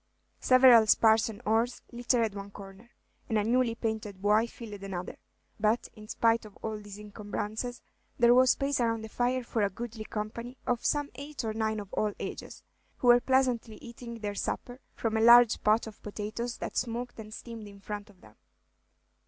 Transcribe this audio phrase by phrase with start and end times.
[0.39, 2.89] Several spars and oars littered one corner,
[3.29, 5.17] and a newly painted buoy filled another;
[5.59, 7.83] but, in spite of all these encumbrances,
[8.17, 11.79] there was space around the fire for a goodly company of some eight or nine
[11.79, 12.63] of all ages,
[12.97, 17.31] who were pleasantly eating their supper from a large pot of potatoes that smoked and
[17.31, 18.37] steamed in front of them.